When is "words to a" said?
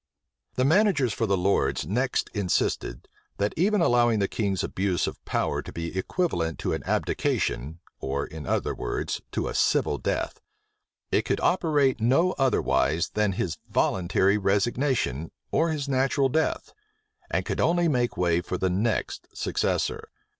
8.73-9.53